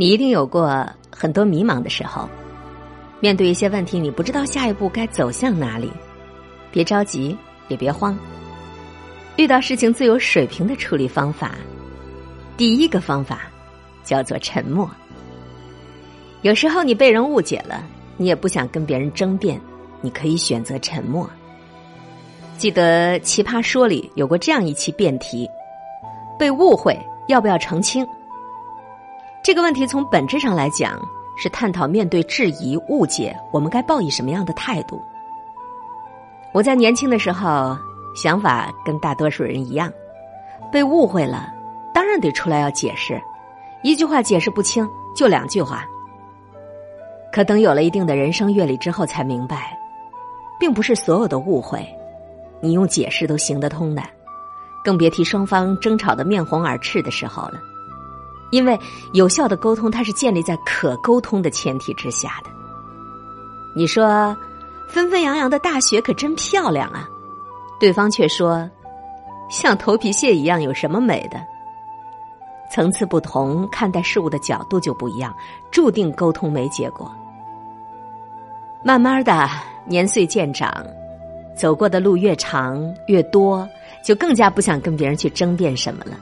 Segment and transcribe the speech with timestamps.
[0.00, 2.26] 你一定有过很多迷茫的时候，
[3.20, 5.92] 面对一些问题，你不知道下一步该走向哪里。
[6.72, 7.36] 别着急，
[7.68, 8.18] 也别慌。
[9.36, 11.54] 遇到事情最有水平的处理方法，
[12.56, 13.42] 第一个方法
[14.02, 14.90] 叫做沉默。
[16.40, 17.86] 有时候你被人误解了，
[18.16, 19.60] 你也不想跟别人争辩，
[20.00, 21.28] 你可以选择沉默。
[22.56, 25.46] 记得《奇葩说》里有过这样一期辩题：
[26.38, 26.98] 被误会
[27.28, 28.02] 要不要澄清？
[29.42, 31.00] 这个问题从本质上来讲，
[31.36, 35.02] 是探讨面对质疑、误解，我们该抱以什么样的态度。
[36.52, 37.76] 我在年轻的时候，
[38.14, 39.90] 想法跟大多数人一样，
[40.70, 41.50] 被误会了，
[41.94, 43.20] 当然得出来要解释，
[43.82, 44.86] 一句话解释不清，
[45.16, 45.86] 就两句话。
[47.32, 49.74] 可等有了一定的人生阅历之后，才明白，
[50.58, 51.86] 并不是所有的误会，
[52.60, 54.02] 你用解释都行得通的，
[54.84, 57.58] 更别提双方争吵的面红耳赤的时候了。
[58.50, 58.78] 因为
[59.12, 62.50] 有效的沟通，它是建立在可沟通的前提之下的。
[63.74, 64.36] 你说，
[64.88, 67.08] 纷纷扬扬的大雪可真漂亮啊，
[67.78, 68.68] 对方却说，
[69.48, 71.40] 像头皮屑一样，有什么美的？
[72.72, 75.34] 层次不同，看待事物的角度就不一样，
[75.70, 77.10] 注定沟通没结果。
[78.82, 79.48] 慢慢的，
[79.86, 80.72] 年岁渐长，
[81.56, 83.68] 走过的路越长越多，
[84.04, 86.12] 就更加不想跟别人去争辩什么了。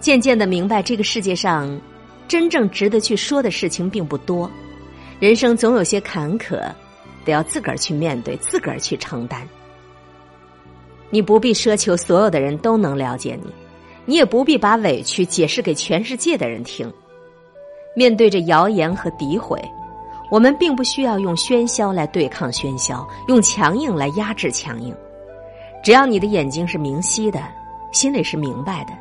[0.00, 1.80] 渐渐的明白，这个世界上
[2.26, 4.50] 真正值得去说的事情并不多，
[5.18, 6.60] 人生总有些坎坷，
[7.24, 9.46] 得要自个儿去面对，自个儿去承担。
[11.10, 13.50] 你不必奢求所有的人都能了解你，
[14.04, 16.92] 你也不必把委屈解释给全世界的人听。
[17.96, 19.60] 面对着谣言和诋毁，
[20.30, 24.94] 我们并不需要用喧嚣来对抗喧嚣，用强硬来压制强硬。
[25.82, 27.42] 只要你的眼睛是明晰的，
[27.90, 28.92] 心里是明白的。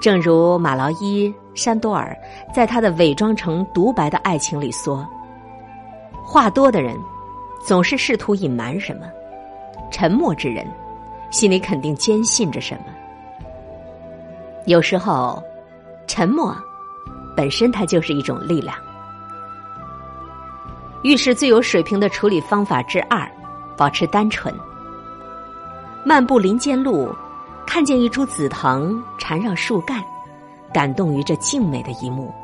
[0.00, 2.16] 正如马劳伊·山多尔
[2.54, 5.06] 在他的《伪装成独白的爱情》里说
[6.24, 6.96] ：“话多的人
[7.62, 9.02] 总是试图隐瞒什么，
[9.90, 10.66] 沉默之人
[11.30, 12.84] 心里肯定坚信着什么。
[14.64, 15.42] 有时候，
[16.06, 16.56] 沉默
[17.36, 18.74] 本身它就是一种力量。
[21.02, 23.30] 遇事最有水平的处理方法之二：
[23.76, 24.54] 保持单纯。
[26.04, 27.14] 漫步林间路。”
[27.72, 30.02] 看见一株紫藤缠绕树干，
[30.74, 32.34] 感动于这静美的一幕。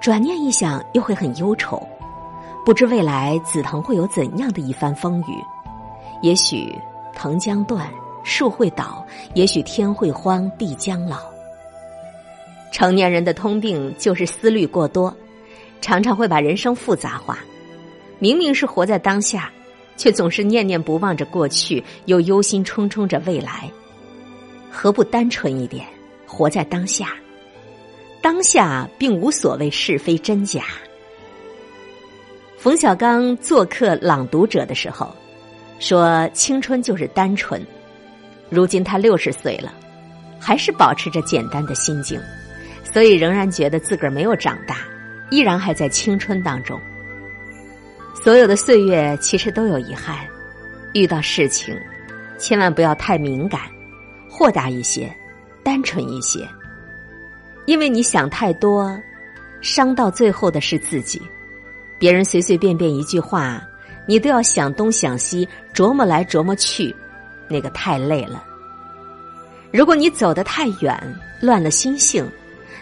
[0.00, 1.86] 转念一想，又会很忧愁，
[2.64, 5.44] 不知未来紫藤会有怎样的一番风雨。
[6.22, 6.74] 也许
[7.14, 7.90] 藤将断，
[8.24, 9.04] 树会倒；
[9.34, 11.18] 也许天会荒，地将老。
[12.72, 15.14] 成年人的通病就是思虑过多，
[15.82, 17.38] 常常会把人生复杂化。
[18.18, 19.50] 明明是活在当下，
[19.98, 23.70] 却总是念念不忘着过去，又忧心忡忡着未来。
[24.70, 25.86] 何不单纯一点，
[26.26, 27.14] 活在当下？
[28.20, 30.64] 当下并无所谓是非真假。
[32.58, 35.14] 冯小刚做客《朗读者》的时候
[35.78, 37.64] 说：“青春就是单纯。”
[38.50, 39.72] 如今他六十岁了，
[40.40, 42.20] 还是保持着简单的心境，
[42.82, 44.78] 所以仍然觉得自个儿没有长大，
[45.30, 46.80] 依然还在青春当中。
[48.24, 50.18] 所有的岁月其实都有遗憾，
[50.94, 51.78] 遇到事情
[52.38, 53.60] 千万不要太敏感。
[54.38, 55.12] 豁达一些，
[55.64, 56.48] 单纯一些，
[57.66, 58.96] 因为你想太多，
[59.60, 61.20] 伤到最后的是自己。
[61.98, 63.60] 别人随随便便一句话，
[64.06, 66.94] 你都要想东想西，琢磨来琢磨去，
[67.48, 68.44] 那个太累了。
[69.72, 70.96] 如果你走得太远，
[71.40, 72.24] 乱了心性，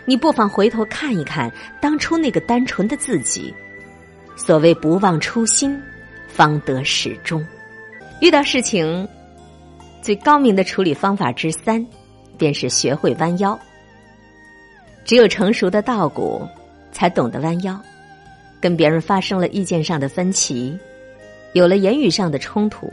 [0.05, 1.51] 你不妨回头看一看
[1.81, 3.55] 当初那个单纯的自己。
[4.37, 5.81] 所谓不忘初心，
[6.29, 7.43] 方得始终。
[8.21, 9.09] 遇到事情。
[10.07, 11.85] 最高明的处理方法之三，
[12.39, 13.59] 便是学会弯腰。
[15.05, 16.47] 只有成熟的稻谷，
[16.93, 17.77] 才懂得弯腰。
[18.61, 20.79] 跟别人发生了意见上的分歧，
[21.55, 22.89] 有了言语上的冲突，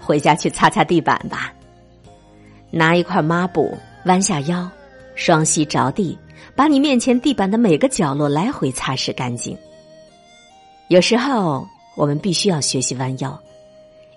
[0.00, 1.54] 回家去擦擦地板吧。
[2.72, 4.68] 拿一块抹布，弯下腰，
[5.14, 6.18] 双膝着地，
[6.56, 9.56] 把你面前地板的每个角落来回擦拭干净。
[10.88, 11.64] 有时候，
[11.94, 13.40] 我们必须要学习弯腰，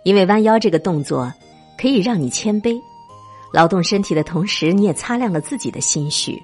[0.02, 1.32] 因为弯腰这个动作。
[1.80, 2.78] 可以让你谦卑，
[3.54, 6.44] 劳动身体的同时，你也擦亮了自己的心绪。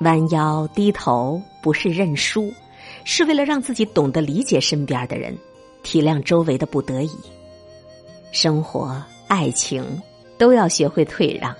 [0.00, 2.52] 弯腰低头不是认输，
[3.04, 5.38] 是为了让自己懂得理解身边的人，
[5.84, 7.16] 体谅周围的不得已。
[8.32, 9.84] 生活、爱情
[10.36, 11.54] 都要学会退让，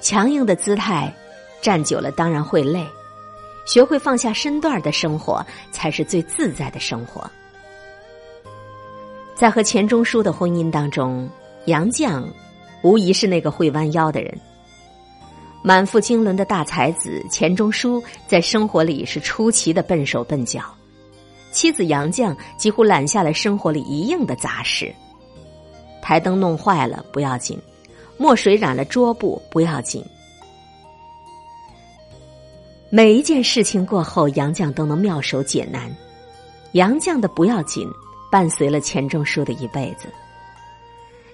[0.00, 1.14] 强硬的姿态
[1.62, 2.84] 站久了当然会累。
[3.66, 7.30] 学会放下身段的生活，才是最自在的生活。
[9.36, 11.30] 在和钱钟书的婚姻当中。
[11.68, 12.24] 杨绛，
[12.82, 14.34] 无疑是那个会弯腰的人。
[15.62, 20.62] 满腹经纶的大才子钱钟书，在生活里是出奇的笨手笨脚；
[21.52, 24.90] 妻子杨绛几乎揽下了生活里一应的杂事。
[26.00, 27.60] 台灯弄坏了不要紧，
[28.16, 30.02] 墨水染了桌布不要紧。
[32.88, 35.94] 每一件事情过后，杨绛都能妙手解难。
[36.72, 37.86] 杨绛的不要紧，
[38.32, 40.08] 伴随了钱钟书的一辈子。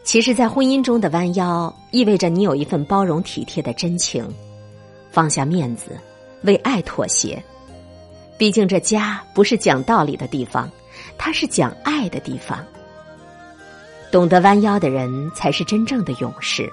[0.04, 4.22] 其实，在婚姻中的弯腰，意味着你有一份包容体贴的真情，
[5.10, 5.98] 放下面子，
[6.42, 7.42] 为爱妥协。
[8.36, 10.70] 毕竟，这家不是讲道理的地方，
[11.16, 12.62] 它是讲爱的地方。
[14.12, 16.70] 懂得弯腰的人，才是真正的勇士。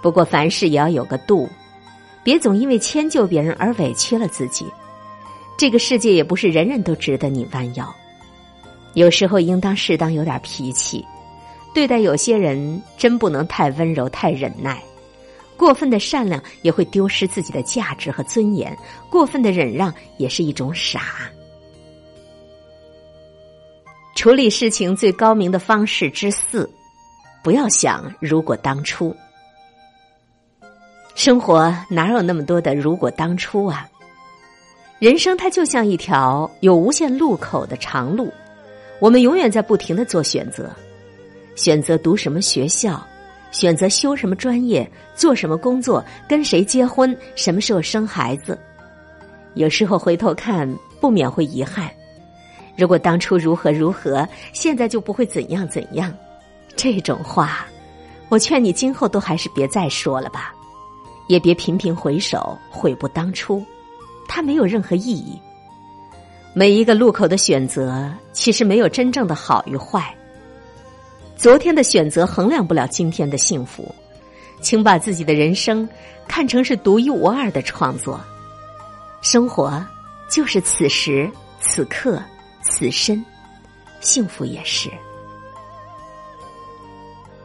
[0.00, 1.46] 不过，凡事也要有个度，
[2.24, 4.64] 别总因为迁就别人而委屈了自己。
[5.58, 7.94] 这个世界也不是人人都值得你弯腰，
[8.94, 11.04] 有时候应当适当有点脾气。
[11.72, 14.82] 对待有些人，真不能太温柔、太忍耐。
[15.56, 18.76] 过分的善良也会丢失自己的价值和尊严，
[19.10, 21.30] 过分的忍让也是一种傻。
[24.16, 26.68] 处理事情最高明的方式之四，
[27.42, 29.14] 不要想如果当初。
[31.14, 33.86] 生活哪有那么多的如果当初啊？
[34.98, 38.32] 人生它就像一条有无限路口的长路，
[38.98, 40.70] 我们永远在不停的做选择。
[41.54, 43.04] 选择读什么学校，
[43.50, 48.58] 选择修什么专业，做什么工作，跟谁结婚，什么时候生孩子。
[49.54, 51.90] 有时候回头看，不免会遗憾：
[52.76, 56.14] 如果当初如何如何，现在就不会怎样怎样。
[56.76, 57.66] 这种话，
[58.28, 60.54] 我劝你今后都还是别再说了吧，
[61.26, 63.62] 也别频频回首，悔不当初，
[64.28, 65.38] 它没有任何意义。
[66.54, 70.14] 每一个路口的选择，其实没有真正的好与坏。
[71.40, 73.94] 昨天的选择衡量不了今天的幸福，
[74.60, 75.88] 请把自己的人生
[76.28, 78.20] 看成是独一无二的创作。
[79.22, 79.82] 生活
[80.28, 82.22] 就是此时此刻
[82.60, 83.24] 此身，
[84.00, 84.90] 幸福也是。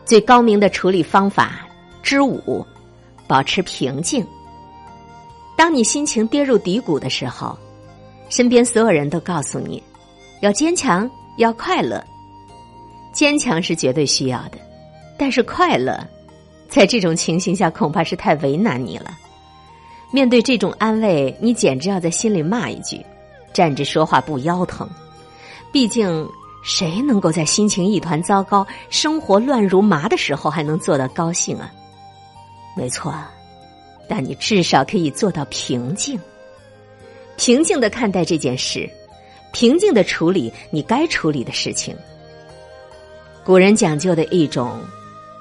[0.03, 1.65] 最高明的处理方法
[2.03, 2.65] 之五：
[3.29, 4.27] 保持平静。
[5.55, 7.57] 当你心情跌入低谷的时候，
[8.29, 9.81] 身边所有人都告诉你
[10.41, 12.03] 要坚强，要快乐。
[13.15, 14.57] 坚强是绝对需要的，
[15.17, 15.97] 但是快乐，
[16.67, 19.17] 在这种情形下恐怕是太为难你了。
[20.11, 23.03] 面对这种安慰，你简直要在心里骂一句
[23.53, 24.85] ：“站着说话不腰疼。”
[25.71, 26.27] 毕竟，
[26.61, 31.71] 谁能够在心情一团糟糕、生活乱如麻的时候还能做到高兴啊？
[32.75, 33.13] 没错，
[34.09, 36.19] 但你至少可以做到平静，
[37.37, 38.89] 平静的看待这件事，
[39.53, 41.95] 平静的处理你该处理的事情。
[43.45, 44.81] 古人讲究的一种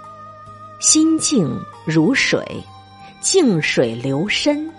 [0.79, 2.45] “心静如水，
[3.23, 4.71] 静水流深”。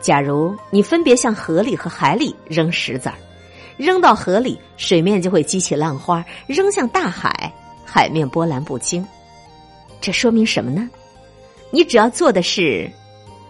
[0.00, 3.16] 假如你分别向河里和海里扔石子儿，
[3.76, 7.52] 扔到河里，水面就会激起浪花；扔向大海，
[7.84, 9.04] 海面波澜不惊。
[10.00, 10.88] 这说明什么呢？
[11.72, 12.88] 你只要做的是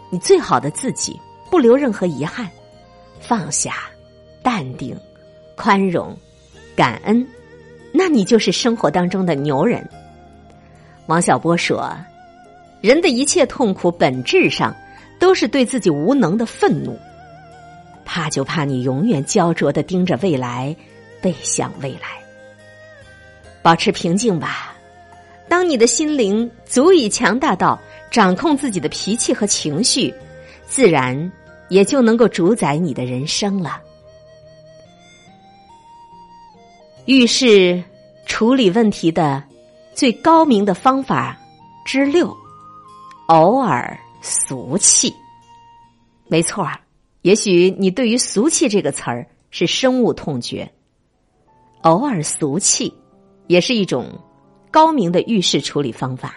[0.09, 1.21] 你最好的自己，
[1.51, 2.49] 不留任何遗憾，
[3.21, 3.75] 放下、
[4.43, 4.99] 淡定、
[5.55, 6.17] 宽容、
[6.75, 7.29] 感恩。
[8.05, 9.89] 那你就是生活当中的牛人。
[11.07, 11.97] 王小波说
[12.83, 14.75] ：“人的一切痛苦，本质上
[15.21, 16.99] 都是对自己无能的愤怒。
[18.05, 20.75] 怕就怕你永远焦灼的盯着未来，
[21.21, 22.21] 背向未来。
[23.63, 24.75] 保持平静吧。
[25.49, 27.79] 当你的心灵足以强大到
[28.11, 30.13] 掌控自己的脾气和情绪，
[30.67, 31.31] 自然
[31.69, 33.81] 也就能够主宰你的人生了。”
[37.07, 37.83] 遇事
[38.33, 39.45] 处理问题的
[39.93, 41.39] 最高明的方法
[41.85, 42.35] 之六：
[43.27, 45.15] 偶尔俗气。
[46.29, 46.81] 没错儿，
[47.21, 50.67] 也许你对于“俗气”这个词儿是深恶痛绝。
[51.83, 52.91] 偶尔俗气
[53.49, 54.07] 也是一种
[54.71, 56.35] 高明的遇事处理方法。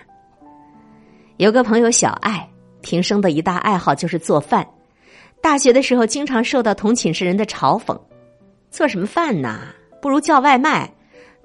[1.37, 2.45] 有个朋友小爱，
[2.81, 4.67] 平生的一大爱好就是做饭。
[5.41, 7.97] 大学的时候，经常受到同寝室人的嘲讽
[8.69, 9.61] ：“做什么饭呢？”
[10.01, 10.93] 不如叫外卖，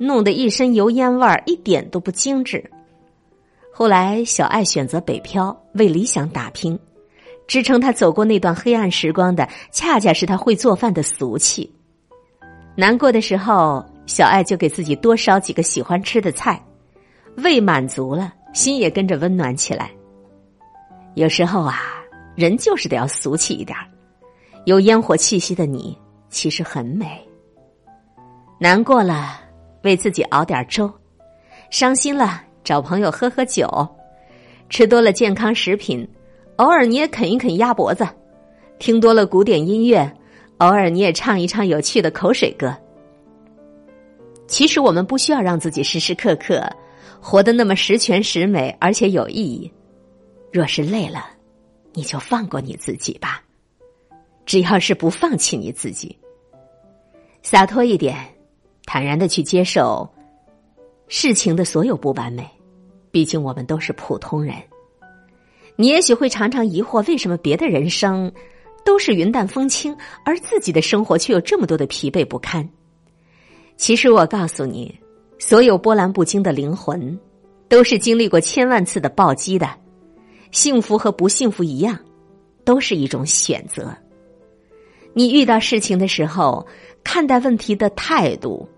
[0.02, 2.64] 弄得一身油烟味儿，一点都不精致。
[3.70, 6.78] 后来，小爱选择北漂，为理想打拼。
[7.46, 11.70] 支撑他走过那段黑暗时光的，恰恰是他会做饭的俗气。
[12.74, 16.64] 难过的时候，小爱就给自己多烧几个喜欢吃的菜，
[17.36, 19.90] 胃满足了，心也跟着温暖起来。
[21.14, 21.82] 有时候啊，
[22.34, 23.86] 人就是得要俗气一点儿
[24.64, 25.98] 有烟火气息的你，
[26.30, 27.06] 其实很美。
[28.58, 29.40] 难过了，
[29.82, 30.88] 为自己熬点粥；
[31.70, 33.66] 伤心了，找朋友喝喝酒；
[34.68, 36.08] 吃多了健康食品，
[36.56, 38.04] 偶尔你也啃一啃鸭脖子；
[38.78, 40.10] 听多了古典音乐，
[40.58, 42.76] 偶尔你也唱一唱有趣的口水歌。
[44.46, 46.68] 其实我们不需要让自己时时刻刻
[47.20, 49.72] 活得那么十全十美，而且有意义。
[50.52, 51.26] 若是累了，
[51.92, 53.42] 你就放过你自己吧。
[54.44, 56.18] 只要是不放弃你自己，
[57.42, 58.16] 洒脱一点，
[58.92, 60.10] 坦然的去接受
[61.06, 62.44] 事情的所有不完美。
[63.12, 64.56] 毕竟我们都是普通人。
[65.76, 68.32] 你也许会常常疑惑，为什么别的人生
[68.84, 72.68] 都是云淡风轻，而自己的生活却有这么多的疲惫不堪？
[73.76, 74.98] 其实我告诉你，
[75.38, 77.16] 所有波澜不惊的灵魂，
[77.68, 79.70] 都是经历过千万次的暴击的。
[80.50, 81.96] 幸福和不幸福一样，
[82.64, 83.96] 都是一种选择。
[85.12, 86.66] 你遇到事情的时候，
[87.04, 88.68] 看待问题的态度，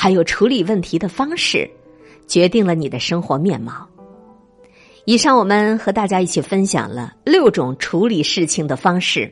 [0.00, 1.68] 还有处理问题的方式，
[2.28, 3.84] 决定了你的生活面貌。
[5.06, 9.28] 以上我们和大家一起分享了六种处理事情的方式，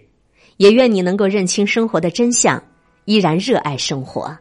[0.56, 2.60] 也愿你能够认清生活的真相，
[3.04, 4.36] 依然热爱生活。